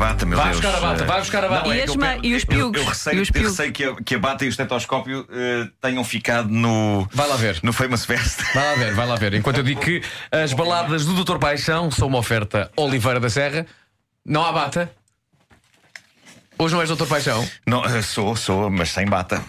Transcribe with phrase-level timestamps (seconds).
[0.00, 0.60] bata, meu Vai Deus.
[0.60, 1.64] buscar a bata, vai buscar a bata.
[1.68, 3.50] não, é E as eu e os eu- piugos, Eu, receio, e os eu piugos.
[3.52, 7.06] receio que, a, que a bata e o estetoscópio eh, tenham ficado no.
[7.12, 7.60] Vai lá ver.
[7.62, 8.40] No Famous Fest.
[8.54, 9.34] Vai lá ver, vai lá ver.
[9.34, 10.02] Enquanto eu digo que
[10.32, 11.38] as baladas do Dr.
[11.38, 13.66] Paixão são uma oferta Oliveira da Serra,
[14.24, 14.90] não há bata.
[16.58, 17.06] Hoje não és Dr.
[17.06, 17.48] Paixão.
[17.66, 19.42] Não, eh, sou, sou, mas sem bata.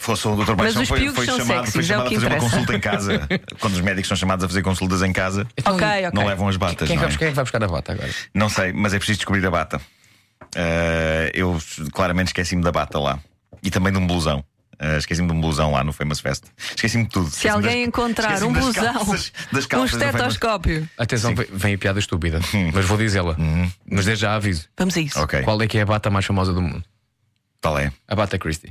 [0.00, 0.54] Fosse o Dr.
[0.54, 2.26] Paixão os foi, piugos foi são chamado, foi sexys, é o chamado a que fazer
[2.26, 2.50] uma interessa.
[2.56, 3.28] consulta em casa.
[3.60, 6.10] Quando os médicos são chamados a fazer consultas em casa, Ok, ok.
[6.14, 6.86] não levam as batas.
[6.88, 7.18] Quem é, que não, vai, é?
[7.18, 8.08] quem é que vai buscar a bata agora?
[8.32, 9.80] não sei, mas é preciso descobrir a bata.
[10.54, 11.58] Eh, eu
[11.92, 13.18] claramente esqueci-me da bata lá.
[13.62, 14.44] E também de um blusão.
[14.78, 16.44] Eh, esqueci-me de um blusão lá no Famous Fest.
[16.76, 17.24] Esqueci-me de tudo.
[17.28, 20.14] Se Esqueci-me alguém das- encontrar esqueci-me um das blusão, calças- das um calças do Famous-
[20.14, 20.88] estetoscópio.
[20.96, 22.40] Atenção, vem, vem a piada estúpida,
[22.72, 23.36] mas vou dizê-la.
[23.90, 24.68] Mas desde já aviso.
[24.78, 25.18] Vamos a isso.
[25.20, 26.84] Ok, Qual é que é a bata mais famosa do mundo?
[27.60, 27.90] qual é?
[28.06, 28.70] A bata Christie.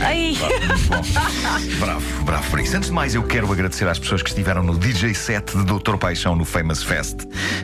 [0.00, 0.48] Ai, Bom,
[1.78, 2.76] bravo, bravo por isso.
[2.76, 5.98] Antes de mais, eu quero agradecer às pessoas que estiveram no DJ set de Doutor
[5.98, 7.16] Paixão no Famous Fest.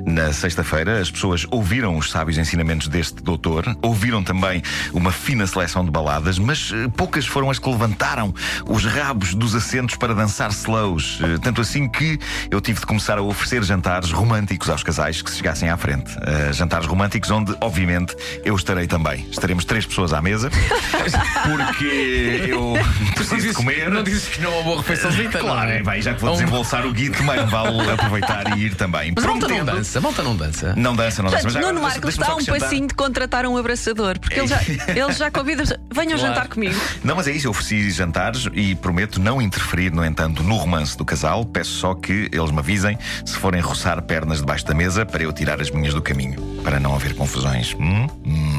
[0.04, 5.84] Na sexta-feira, as pessoas ouviram os sábios ensinamentos deste doutor, ouviram também uma fina seleção
[5.84, 8.34] de baladas, mas eh, poucas foram as que levantaram
[8.66, 11.18] os rabos dos assentos para dançar slows.
[11.22, 12.18] Eh, Tanto assim que
[12.50, 16.16] eu tive de começar a oferecer jantares românticos aos casais que se chegassem à frente.
[16.26, 19.26] Eh, jantares românticos onde, obviamente, eu estarei também.
[19.30, 20.50] Estaremos três pessoas à mesa,
[21.42, 22.74] porque eu
[23.14, 23.83] preciso de comer.
[23.90, 25.30] Não dizes que não é uma boa refeiçãozinha?
[25.30, 28.74] Claro, é bem, já que vou Um- desembolsar o guito, também vale aproveitar e ir
[28.74, 29.12] também.
[29.14, 30.74] Mas malta não dança, malta não dança.
[30.76, 31.42] Não dança, não dança.
[31.42, 35.12] Portanto, Nuno deixa-me está a um passinho de contratar um abraçador, porque ele já, ele
[35.12, 35.64] já convida.
[35.92, 36.34] Venham Claro.
[36.34, 36.74] jantar comigo.
[37.02, 40.96] Não, mas é isso, eu ofereci jantares e prometo não interferir, no entanto, no romance
[40.96, 41.44] do casal.
[41.44, 45.32] Peço só que eles me avisem se forem roçar pernas debaixo da mesa para eu
[45.32, 47.74] tirar as minhas do caminho, para não haver confusões.
[47.78, 48.06] Hum?
[48.24, 48.53] Hum.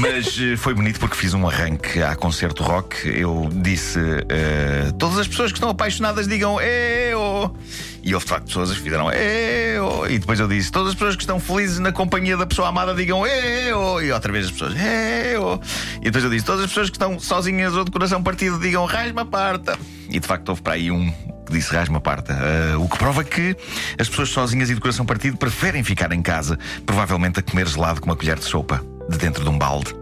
[0.00, 3.08] Mas eh, foi bonito porque fiz um arranque à concerto rock.
[3.08, 7.54] Eu disse: eh, todas as pessoas que estão apaixonadas digam eu.
[8.02, 10.06] E houve de facto pessoas que fizeram eu.
[10.10, 12.94] E depois eu disse: todas as pessoas que estão felizes na companhia da pessoa amada
[12.94, 14.02] digam eu.
[14.02, 15.60] E outra vez as pessoas eu.
[16.00, 18.84] E depois eu disse: todas as pessoas que estão sozinhas ou de coração partido digam
[18.86, 19.78] rasma parta.
[20.08, 21.10] E de facto houve para aí um
[21.46, 22.32] que disse rasma parta.
[22.32, 23.56] Eh, o que prova que
[23.98, 28.00] as pessoas sozinhas e de coração partido preferem ficar em casa, provavelmente a comer gelado
[28.00, 29.94] com uma colher de sopa de dentro de um balde.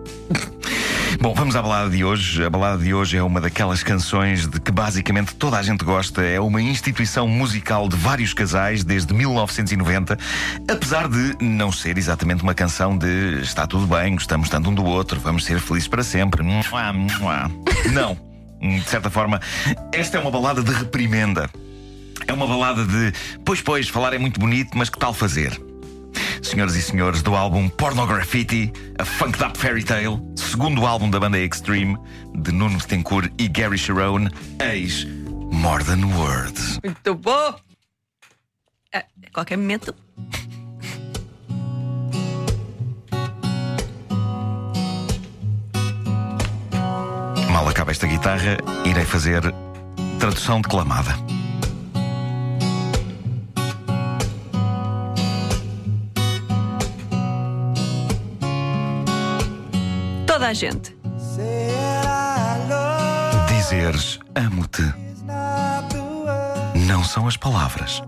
[1.21, 2.43] Bom, vamos à balada de hoje.
[2.45, 6.23] A balada de hoje é uma daquelas canções de que basicamente toda a gente gosta.
[6.23, 10.17] É uma instituição musical de vários casais desde 1990,
[10.67, 14.85] apesar de não ser exatamente uma canção de está tudo bem, gostamos tanto um do
[14.85, 16.43] outro, vamos ser felizes para sempre.
[17.93, 18.17] Não.
[18.61, 19.41] De certa forma,
[19.93, 21.51] esta é uma balada de reprimenda.
[22.27, 23.13] É uma balada de
[23.45, 25.70] pois, pois, falar é muito bonito, mas que tal fazer?
[26.43, 31.39] Senhoras e senhores, do álbum Pornograffiti, a Funked Up Fairy Tale, segundo álbum da banda
[31.39, 31.97] Extreme,
[32.35, 34.29] de Nuno Betancourt e Gary Sharon,
[34.61, 35.07] eis
[35.53, 36.81] More Than Words.
[36.83, 37.55] Muito bom!
[38.93, 39.95] A a qualquer momento.
[47.51, 49.43] Mal acaba esta guitarra, irei fazer
[50.19, 51.15] tradução declamada.
[60.41, 60.97] Toda a gente.
[63.47, 64.83] Dizeres amo-te
[66.87, 68.03] não são as palavras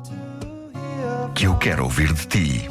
[1.35, 2.69] que eu quero ouvir de ti.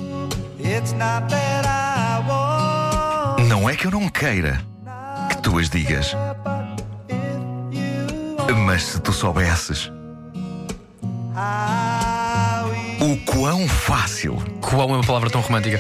[3.48, 4.60] Não é que eu não queira
[5.30, 6.16] que tu as digas,
[8.66, 9.92] mas se tu soubesses
[13.00, 15.80] o quão fácil Qual é uma palavra tão romântica?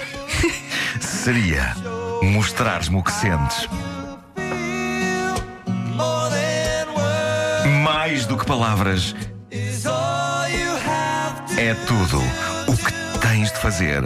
[1.02, 1.74] seria
[2.22, 3.68] mostrares-me o que sentes.
[7.84, 9.16] Mais do que palavras,
[11.58, 12.22] é tudo
[12.68, 14.04] o que tens de fazer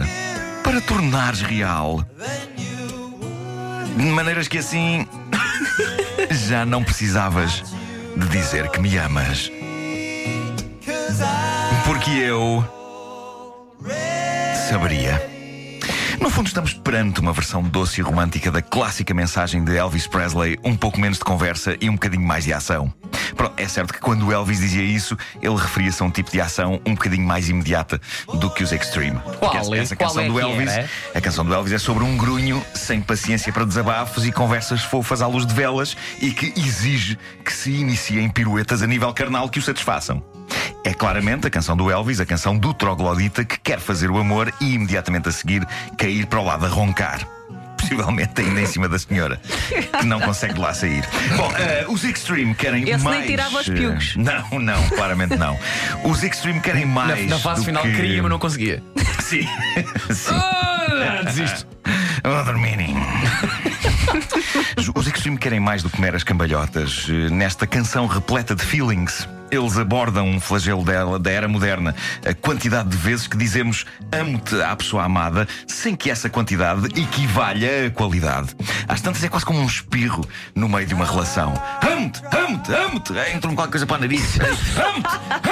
[0.62, 2.04] para tornares real.
[3.96, 5.06] De maneiras que assim
[6.48, 7.62] já não precisavas
[8.16, 9.50] de dizer que me amas.
[11.84, 12.64] Porque eu
[14.68, 15.35] saberia.
[16.36, 20.76] Fundo, estamos perante uma versão doce e romântica da clássica mensagem de Elvis Presley: um
[20.76, 22.92] pouco menos de conversa e um bocadinho mais de ação.
[23.34, 26.38] Pronto, é certo que quando o Elvis dizia isso, ele referia-se a um tipo de
[26.38, 27.98] ação um bocadinho mais imediata
[28.34, 29.18] do que os Extreme.
[29.40, 29.78] Porque essa, é?
[29.78, 30.72] essa Qual canção é do Elvis,
[31.14, 35.22] a canção do Elvis é sobre um grunho sem paciência para desabafos e conversas fofas
[35.22, 39.58] à luz de velas e que exige que se iniciem piruetas a nível carnal que
[39.58, 40.22] o satisfaçam.
[40.86, 44.52] É claramente a canção do Elvis, a canção do troglodita que quer fazer o amor
[44.60, 45.66] e imediatamente a seguir
[45.98, 47.26] cair para o lado a roncar.
[47.76, 49.40] Possivelmente ainda em cima da senhora,
[50.00, 51.04] que não consegue de lá sair.
[51.36, 53.26] Bom, eh, os Extreme querem Esse nem mais.
[53.26, 54.16] tirava os eh, piugos.
[54.16, 55.58] Não, não, claramente não.
[56.04, 57.26] Os Extreme querem Na, mais.
[57.28, 57.92] na fase do final que...
[57.92, 58.82] queria, mas não conseguia.
[59.20, 59.42] Sim.
[60.12, 60.34] Sim.
[60.34, 61.66] Ah, desisto.
[64.94, 67.06] Os Extreme querem mais do que meras cambalhotas.
[67.08, 71.94] Eh, Nesta canção repleta de feelings, eles abordam um flagelo dela, da era moderna.
[72.24, 77.86] A quantidade de vezes que dizemos amo-te à pessoa amada, sem que essa quantidade equivalha
[77.86, 78.54] à qualidade.
[78.88, 81.54] Às tantas é quase como um espirro no meio de uma relação.
[81.82, 83.12] Amo-te, amo-te, amo-te.
[83.34, 84.38] Entra-me qualquer coisa para a nariz.
[84.40, 85.45] Amo-te,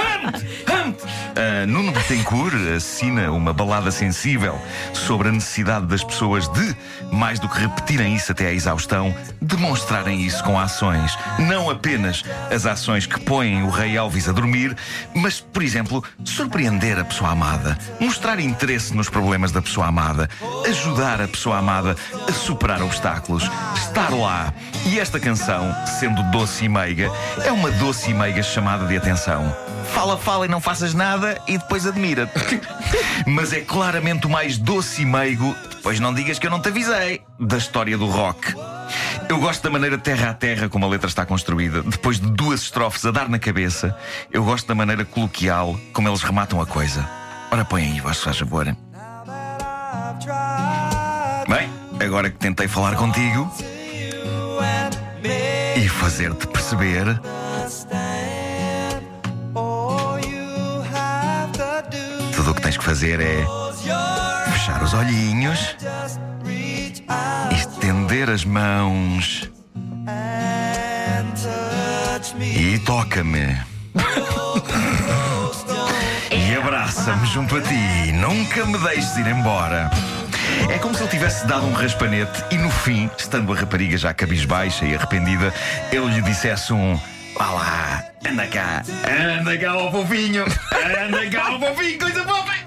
[1.65, 4.59] Nuno Betancourt assina uma balada sensível
[4.93, 6.75] sobre a necessidade das pessoas de,
[7.11, 11.17] mais do que repetirem isso até à exaustão, demonstrarem isso com ações.
[11.39, 14.75] Não apenas as ações que põem o rei Elvis a dormir,
[15.13, 20.29] mas, por exemplo, surpreender a pessoa amada, mostrar interesse nos problemas da pessoa amada,
[20.67, 21.95] ajudar a pessoa amada
[22.27, 24.53] a superar obstáculos, estar lá.
[24.85, 27.11] E esta canção, sendo doce e meiga,
[27.43, 29.55] é uma doce e meiga chamada de atenção.
[29.93, 32.61] Fala, fala e não faças nada e depois admira-te.
[33.25, 36.69] Mas é claramente o mais doce e meigo, depois não digas que eu não te
[36.69, 38.53] avisei, da história do rock.
[39.27, 41.81] Eu gosto da maneira terra a terra como a letra está construída.
[41.81, 43.97] Depois de duas estrofes a dar na cabeça,
[44.31, 47.07] eu gosto da maneira coloquial como eles rematam a coisa.
[47.51, 48.65] Ora, põe aí, vós, faz favor.
[51.47, 51.69] Bem,
[52.05, 53.51] agora que tentei falar contigo
[55.75, 57.19] e fazer-te perceber.
[62.75, 63.45] Tens que fazer é
[64.51, 65.75] fechar os olhinhos,
[67.51, 69.49] estender as mãos
[72.41, 73.57] e toca-me.
[76.31, 78.11] e abraça-me junto a ti.
[78.13, 79.89] Nunca me deixes ir embora.
[80.69, 84.13] É como se ele tivesse dado um raspanete e no fim, estando a rapariga já
[84.13, 85.53] cabisbaixa e arrependida,
[85.91, 86.99] ele lhe dissesse um.
[87.37, 88.81] Vá lá, anda cá,
[89.39, 92.64] anda cá, ó fofinho, anda cá, ó fofinho, coisa fofa!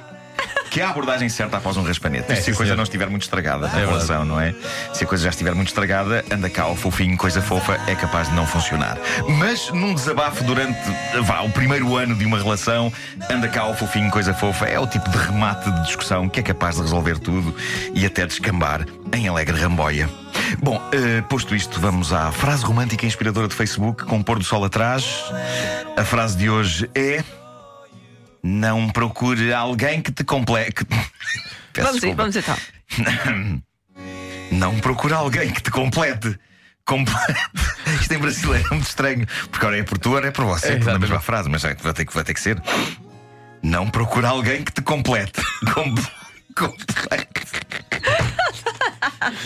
[0.71, 2.33] Que é a abordagem certa após um raspanete.
[2.33, 3.93] É, se a coisa não estiver muito estragada, a verdade.
[3.93, 4.55] relação, não é?
[4.93, 8.29] Se a coisa já estiver muito estragada, anda cá, ó fofinho, coisa fofa, é capaz
[8.29, 8.99] de não funcionar.
[9.39, 10.79] Mas num desabafo durante
[11.23, 12.93] vá, o primeiro ano de uma relação,
[13.31, 16.43] anda cá, ó fofinho, coisa fofa, é o tipo de remate de discussão que é
[16.43, 17.55] capaz de resolver tudo
[17.95, 20.09] e até descambar em alegre ramboia.
[20.63, 24.39] Bom, eh, posto isto, vamos à frase romântica e inspiradora de Facebook, com o pôr
[24.39, 25.25] do sol atrás.
[25.97, 27.23] A frase de hoje é.
[28.49, 30.83] Não procure alguém que te complete.
[31.77, 32.57] Vamos aí, vamos então.
[34.51, 36.37] Não procure alguém que te complete.
[36.85, 37.39] Complete.
[38.01, 40.73] Isto em brasileiro é muito estranho, porque ora é por tu, ora é por você,
[40.73, 42.61] É, na mesma frase, mas vai vai ter, que, vai ter que ser.
[43.63, 45.41] Não procure alguém que te complete.
[45.75, 45.95] Com-
[46.57, 47.29] complete.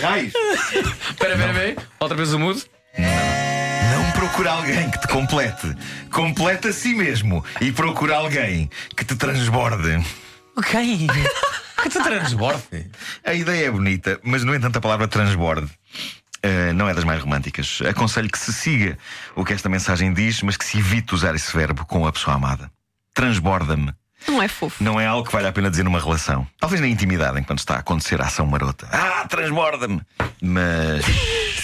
[0.00, 0.32] Raios.
[1.10, 1.88] Espera, espera, espera.
[1.98, 2.62] Outra vez o mudo.
[4.32, 5.76] Não procure alguém que te complete.
[6.10, 10.02] Complete a si mesmo e procure alguém que te transborde.
[10.56, 11.06] Ok.
[11.82, 12.90] Que te transborde.
[13.24, 15.68] A ideia é bonita, mas no entanto a palavra transborde.
[16.42, 17.80] eh, não é das mais românticas.
[17.86, 18.96] Aconselho que se siga
[19.36, 22.36] o que esta mensagem diz, mas que se evite usar esse verbo com a pessoa
[22.36, 22.70] amada.
[23.12, 23.92] Transborda-me.
[24.26, 24.82] Não é fofo.
[24.82, 26.46] Não é algo que vale a pena dizer numa relação.
[26.58, 28.88] Talvez na intimidade, enquanto está a acontecer a ação marota.
[28.90, 30.00] Ah, transborda-me!
[30.40, 31.04] Mas.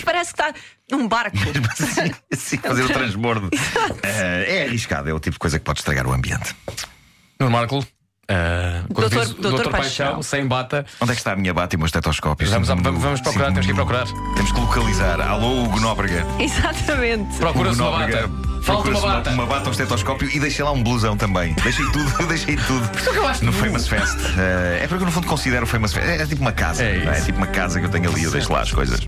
[0.05, 0.55] Parece que está
[0.91, 1.37] num barco.
[1.37, 3.51] assim, assim, fazer o transbordo
[4.03, 6.55] eh, é arriscado, é o tipo de coisa que pode estragar o ambiente.
[7.39, 7.87] Nuno Marco.
[8.31, 10.07] Uh, Doutor- diz Doutor Doutor Paixão.
[10.07, 10.85] Paixão, sem bata.
[11.01, 12.47] Onde é que está a minha bata e o meu estetoscópio?
[12.51, 14.05] Vamos, vamos, vamos procurar, temos que ir procurar.
[14.35, 15.19] Temos que localizar.
[15.19, 16.27] Alô, Hugo Nóbrega.
[16.39, 17.39] Exatamente.
[17.39, 18.29] Procura-se uma bata.
[18.63, 19.31] Falta procura-se uma bata.
[19.31, 21.55] Uma bata, um estetoscópio e deixei lá um blusão também.
[21.55, 22.85] Deixei tudo, deixei tudo.
[23.09, 23.53] acabaste No?
[23.53, 24.19] Famous Fest.
[24.37, 26.07] Eh, é porque eu, no fundo considero o Famous Fest.
[26.07, 26.85] É, é tipo uma casa.
[26.85, 27.13] É é?
[27.17, 27.25] isso.
[27.25, 29.01] tipo uma casa que eu tenho ali, eu deixo lá as coisas.